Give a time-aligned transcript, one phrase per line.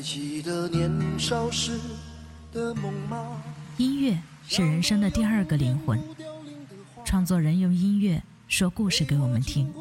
[0.00, 1.78] 记得年少时
[2.52, 3.42] 的梦吗？
[3.76, 6.00] 音乐是人生的第二个灵魂，
[7.04, 9.72] 创作人用音乐说故事给我们听。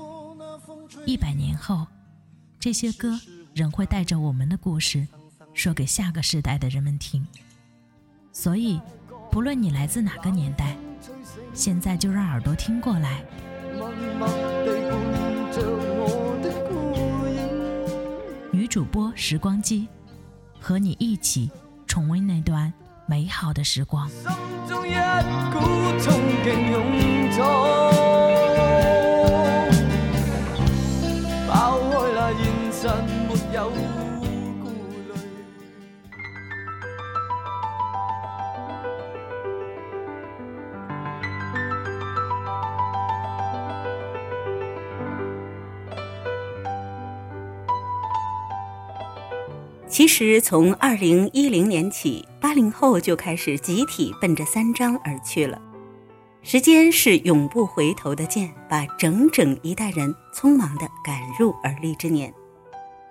[1.05, 1.87] 一百年后，
[2.59, 3.19] 这些歌
[3.53, 5.07] 仍会带着我们的故事，
[5.53, 7.25] 说给下个时代的人们听。
[8.33, 8.79] 所以，
[9.31, 10.77] 不论你来自哪个年代，
[11.53, 13.23] 现在就让耳朵听过来。
[18.51, 19.87] 女主播时光机，
[20.59, 21.49] 和你一起
[21.87, 22.71] 重温那段
[23.07, 24.09] 美好的时光。
[50.09, 55.61] 其实，从二零一零年起，八零后就开始集体奔着三张而去了。
[56.41, 62.33] 时间是永不回头的箭，把整整一代人匆忙地赶入而立之年。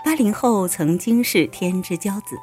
[0.04, 2.36] 八零后曾经是天之骄子，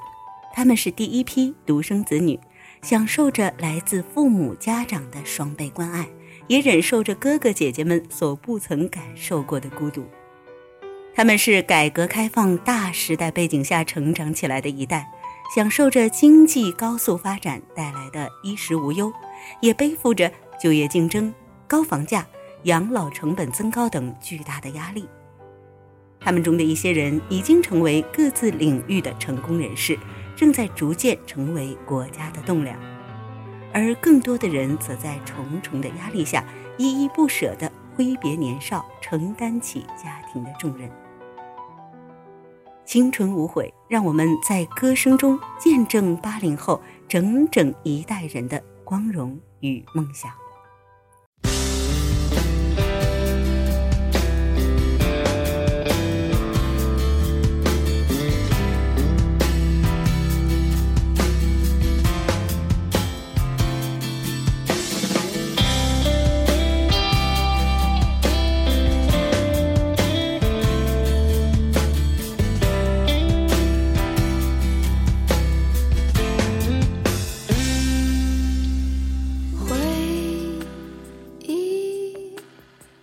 [0.53, 2.39] 他们是第一批独生子女，
[2.81, 6.07] 享受着来自父母家长的双倍关爱，
[6.47, 10.05] 也忍受着哥哥姐姐们所不曾感受过的孤独。
[11.16, 15.09] 他们是改革开放大时代背景下成长起来的一代，
[15.55, 19.13] 享受着经济高速发展带来的衣食无忧，
[19.61, 21.33] 也背负着就业竞争、
[21.67, 22.27] 高房价、
[22.63, 25.07] 养老成本增高等巨大的压力。
[26.19, 29.97] 他们中的一些人已经成为各自领域的成功人士，
[30.35, 32.77] 正在逐渐成为国家的栋梁，
[33.72, 36.44] 而更多的人则在重重的压力下，
[36.77, 40.91] 依依不舍地挥别年少，承担起家庭的重任。
[42.86, 50.31] 青春无悔，让我们在歌声中见证八零后整整一代人的光荣与梦想。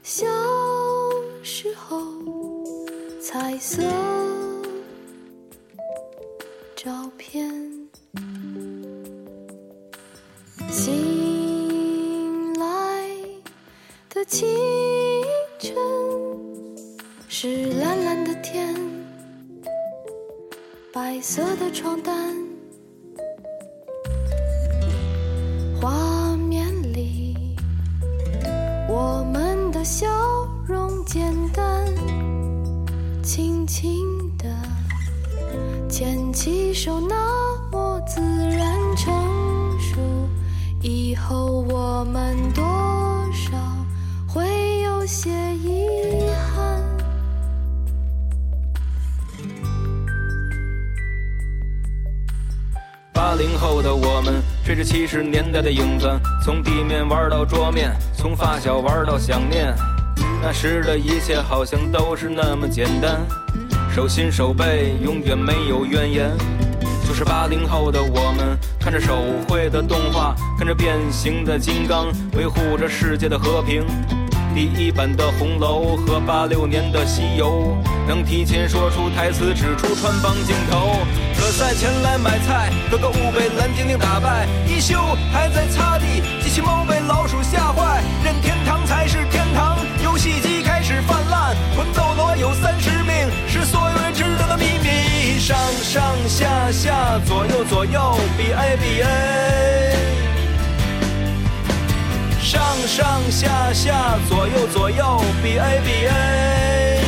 [0.03, 0.27] 小
[1.45, 1.97] 时候
[3.21, 4.12] 彩色。
[37.01, 39.13] 那么自然成
[39.81, 39.99] 熟。
[40.81, 42.63] 以后我们多。
[45.05, 45.87] 些遗
[46.55, 46.81] 憾。
[53.13, 56.09] 八零后的我们，追着七十年代的影子，
[56.43, 59.75] 从地面玩到桌面，从发小玩到想念。
[60.41, 63.21] 那时的一切好像都是那么简单，
[63.95, 66.31] 手心手背永远没有怨言。
[67.07, 73.85] 就是八零后的我们，看着手绘的动画，看着变形的金刚，维护着世界的和平。
[74.55, 77.77] 第一版的红楼和八六年的西游，
[78.07, 80.99] 能提前说出台词，指出穿帮镜头。
[81.35, 84.99] 可在前来买菜，哥哥误被蓝精灵打败，一休
[85.33, 93.02] 还在擦地，机器猫被老鼠吓坏，任天堂才是天堂，游戏机开始泛滥，魂斗罗有三十
[95.45, 99.05] 上上下下，左右左右，B A B A。
[102.41, 107.03] 上上下下，左右左右，B A B A。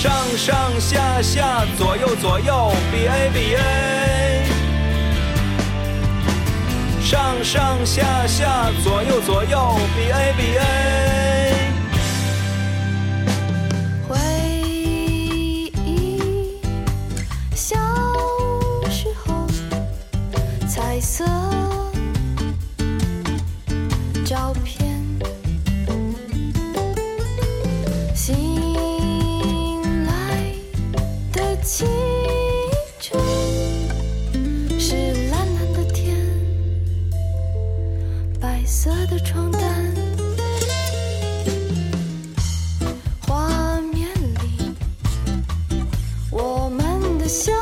[0.00, 4.46] 上上下下，左右左右，B A B A。
[7.02, 11.43] 上上下下，左右左右，B A B A。
[21.16, 21.24] 色
[24.24, 24.84] 照片，
[28.16, 28.34] 醒
[30.06, 30.52] 来
[31.32, 31.86] 的清
[32.98, 33.16] 晨
[34.76, 36.16] 是蓝蓝的天，
[38.40, 39.62] 白色的床单。
[43.20, 44.08] 画面
[44.42, 44.74] 里，
[46.32, 47.52] 我们的笑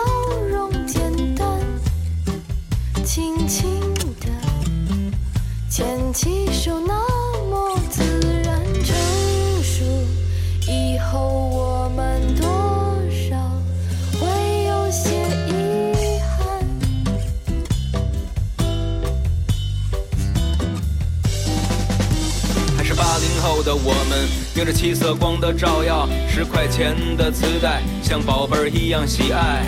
[24.73, 29.63] 七色光的照耀，十块钱的磁带像宝贝儿一样喜爱。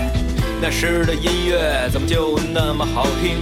[0.60, 3.36] 那时的音乐怎么就那么好听？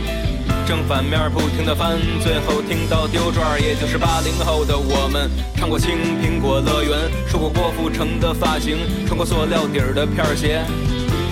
[0.67, 5.91] 正反面儿不停地翻，最后听到丢转儿，也就是八零后的我们，唱过青
[6.23, 10.63] 苹果乐园，梳过郭富城的发型，穿过塑料底儿的片儿鞋。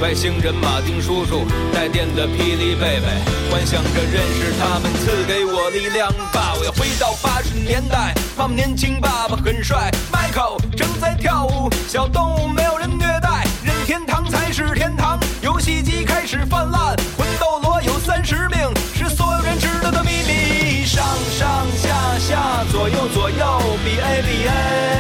[0.01, 1.45] 外星人马丁叔叔，
[1.75, 3.07] 带电的霹雳贝贝，
[3.51, 6.55] 幻想着认识他们，赐给我力量吧！
[6.59, 18.59] 我要回到八十年代，他们年轻，爸爸很帅，Michael 正在跳舞，小动物没有人虐待，任天堂才是天堂，游戏机开始泛滥，魂斗罗有三十命，
[18.97, 20.87] 是所有人知道的秘密。
[20.87, 21.05] 上
[21.39, 25.00] 上下下，左右左右，B A B A。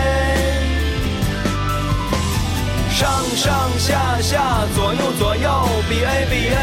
[3.00, 5.49] 上上下下，左右左右
[5.88, 6.55] ，B A B A。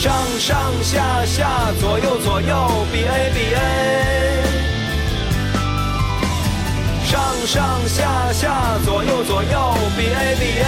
[0.00, 3.56] 上上下下，左右左右，B A B A。
[7.06, 10.66] 上上下下，左右左右，B A B A。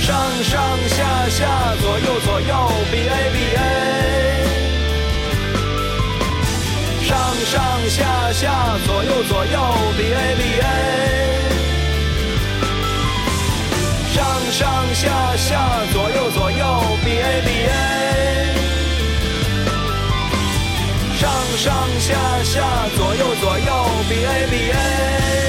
[0.00, 0.54] 上上
[0.88, 3.85] 下下，左右左右，B A B A。
[7.46, 9.60] 上上下下，左右左右
[9.96, 10.64] ，B A B A。
[14.12, 14.18] 上
[14.50, 17.72] 上下下，左右左右，B A B A。
[21.16, 21.66] 上上
[22.00, 22.10] 下
[22.42, 22.54] 下，
[22.96, 23.70] 左右左右
[24.08, 25.45] ，B A B A。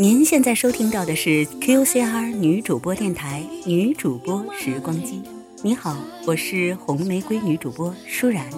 [0.00, 5.20] 您现在收听到的是 QCR 女主播电台女主播时光机。
[5.60, 8.48] 你好，我是红玫瑰女主播舒然。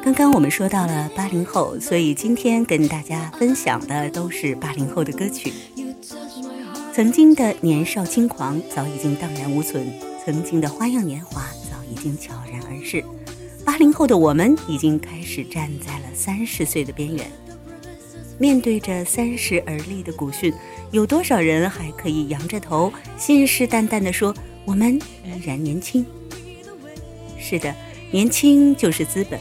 [0.00, 5.52] 刚刚我们说到了八零后，所以今天跟大家分享的都是八零后的歌曲。
[6.92, 9.84] 曾经的年少轻狂早已经荡然无存，
[10.24, 13.04] 曾经的花样年华早已经悄然而逝。
[13.64, 17.28] 八零后的我们已经开始站在了三十岁的边缘。
[18.38, 20.52] 面对着三十而立的古训，
[20.90, 24.34] 有多少人还可以扬着头，信誓旦旦地说
[24.64, 26.04] 我们依然年轻？
[27.38, 27.74] 是的，
[28.10, 29.38] 年轻就是资本。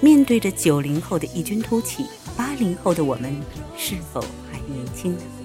[0.00, 2.06] 面对着九零后的异军突起，
[2.36, 3.32] 八零后的我们
[3.76, 5.41] 是否还年轻呢？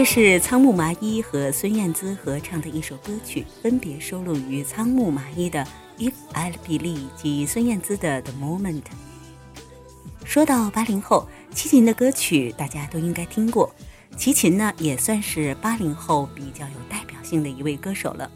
[0.00, 5.62] 这是仓木麻衣和孙燕姿合唱的一首歌曲，分别收录于仓木麻衣的
[6.02, 8.80] 《If I Believe》及孙燕姿的《The Moment》。
[10.24, 13.74] 说到八零后，齐秦的歌曲大家都应该听过。
[14.16, 18.30] 齐秦呢，也算是八零后比较有代表性的一位歌手了。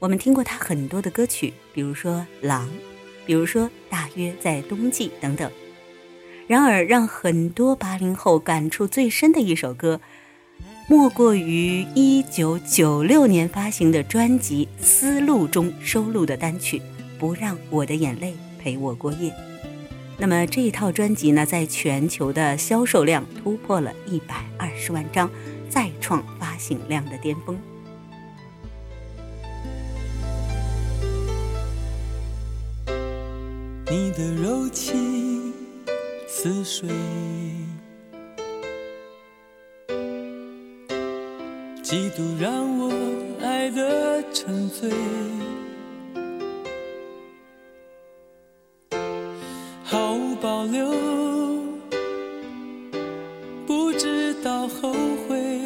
[0.00, 2.66] 我们听过他很多的歌曲，比如说《狼》，
[3.24, 5.48] 比如说《大约在冬季》等等。
[6.48, 10.00] 然而，让很多八零后感触最深的一首歌，
[10.90, 16.78] 莫过于一九九六年发行的专辑《丝路》中收录的单曲
[17.18, 19.30] 《不让我的眼泪陪我过夜》。
[20.16, 25.30] 那么这一套专辑呢，在全球的销售量突破了一百二十万张，
[25.68, 27.58] 再创发行量的巅峰。
[33.90, 35.52] 你的柔情
[36.26, 36.88] 似水，
[41.90, 42.92] 嫉妒让我
[43.40, 44.90] 爱得沉醉。
[49.82, 50.92] 毫无保留，
[53.66, 54.92] 不知道后
[55.26, 55.57] 悔，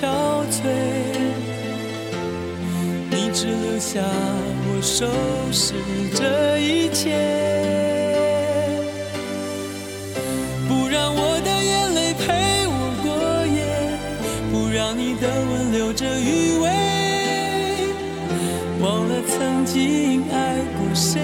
[0.00, 0.06] 憔
[0.48, 0.62] 悴，
[3.10, 5.08] 你只留下我收
[5.50, 5.74] 拾
[6.14, 7.18] 这一切，
[10.68, 12.22] 不让我的眼泪陪
[12.68, 13.10] 我过
[13.56, 13.58] 夜，
[14.52, 16.70] 不让你的吻留着余味，
[18.80, 21.20] 忘了曾经爱过谁，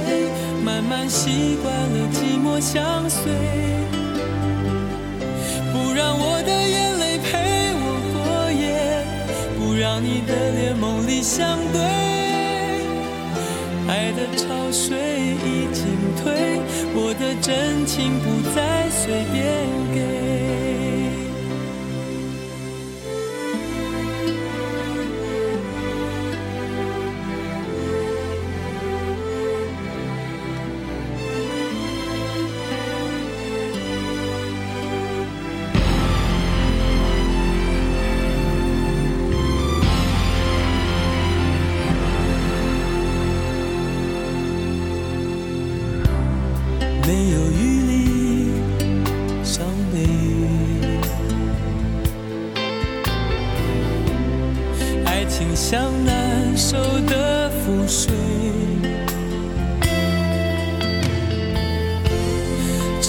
[0.65, 3.31] 慢慢习惯了寂寞相随。
[9.95, 11.81] 当你的脸梦里相对。
[13.87, 15.87] 爱的潮水已经
[16.17, 16.59] 退，
[16.97, 19.45] 我的真情不再随便
[19.95, 20.24] 给。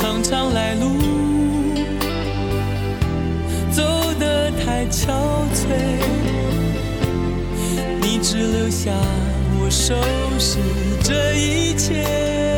[0.05, 0.85] 常常来路
[3.71, 3.81] 走
[4.19, 5.07] 得太憔
[5.51, 5.65] 悴，
[7.99, 8.91] 你只留下
[9.59, 9.95] 我收
[10.37, 10.59] 拾
[11.03, 12.54] 这一切。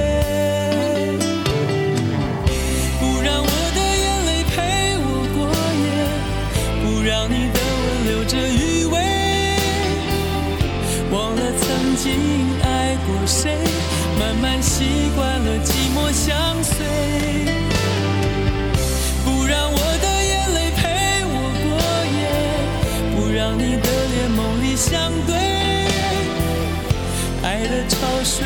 [27.57, 28.45] 爱的潮水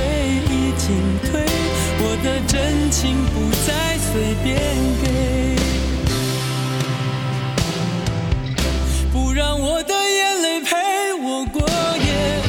[0.49, 0.87] 已经
[1.29, 1.43] 退，
[1.99, 4.55] 我的真情不再随便
[5.03, 5.05] 给。
[9.11, 10.77] 不让我的眼泪陪
[11.21, 11.59] 我过
[11.99, 12.39] 夜，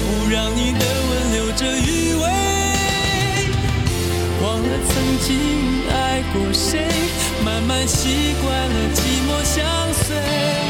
[0.00, 2.24] 不让你的吻留着余味。
[4.40, 5.28] 忘了曾经
[5.92, 6.88] 爱过谁，
[7.44, 8.98] 慢慢习惯了寂
[9.28, 10.67] 寞相随。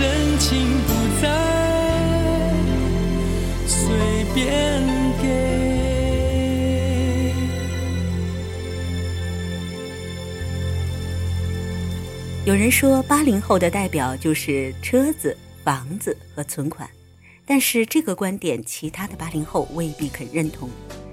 [0.00, 1.28] 真情不再
[3.66, 4.82] 随便
[5.20, 5.28] 给。
[12.46, 16.88] 有人说，八零后的代表就是车子、房子和存款，
[17.44, 20.70] 但是这个观点，其他的八零后未必肯认同，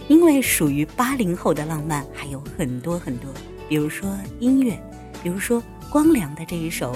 [0.08, 3.30] 因为属于八零后的浪漫还有很多很多，
[3.68, 4.80] 比如说音乐，
[5.22, 6.94] 比如说光良的这一首《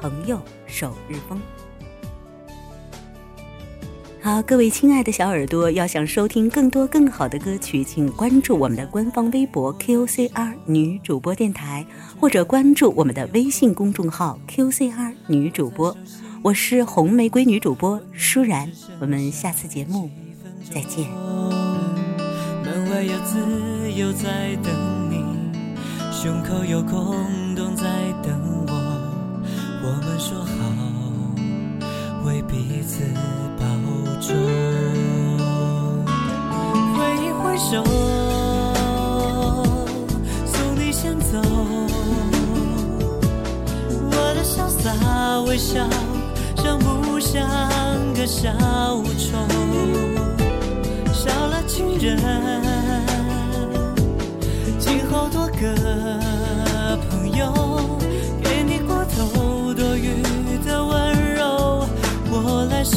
[0.00, 1.38] 朋友首日风》。
[4.20, 11.86] 好，各位亲爱的小耳朵，要想收听更多更好的歌曲，请关注我们的官方微博 QCR 女主播电台，
[12.20, 15.96] 或者关注我们的微信公众号 QCR 女主播。
[16.42, 20.10] 我是红玫瑰女主播舒然，我们下次节目
[20.74, 21.08] 再见。
[22.64, 24.72] 门外有自由在等
[25.10, 25.24] 你，
[26.12, 27.14] 胸口有空
[27.54, 27.84] 洞在
[28.22, 28.47] 等。
[29.88, 30.52] 我们说好
[32.26, 33.02] 为彼此
[33.58, 33.64] 保
[34.20, 34.36] 重。
[36.94, 37.82] 挥一挥手，
[40.44, 41.40] 送你先走。
[44.10, 45.88] 我的潇洒微笑。
[46.56, 47.48] 像不像
[48.12, 48.52] 个小
[49.16, 49.38] 丑？
[51.14, 52.18] 少了情人，
[54.78, 56.20] 今后多个
[57.08, 57.98] 朋友，
[58.42, 59.24] 给你过头
[62.78, 62.96] 我来收。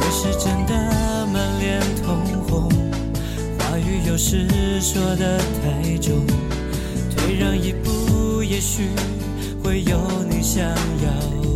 [0.00, 0.72] 你是真的
[1.26, 2.16] 满脸通
[2.48, 2.70] 红，
[3.58, 4.48] 话语有时
[4.80, 6.26] 说的太重。
[7.14, 8.88] 退让一步，也许
[9.62, 9.98] 会有
[10.30, 11.12] 你想要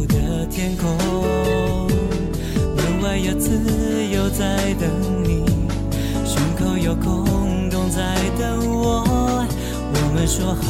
[0.09, 0.95] 的天空。
[2.77, 3.51] 门外有自
[4.13, 4.91] 由在等
[5.25, 5.43] 你，
[6.27, 9.47] 胸口有空洞在等我。
[9.97, 10.63] 我们说好，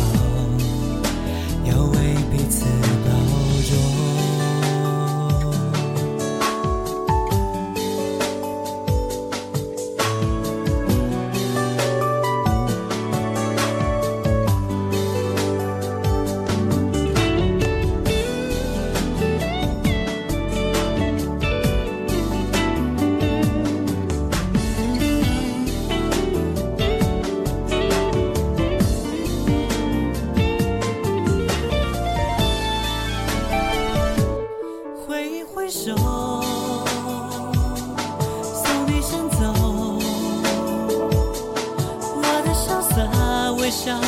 [43.74, 44.00] 像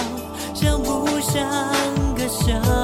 [0.80, 1.44] 不像
[2.14, 2.75] 个笑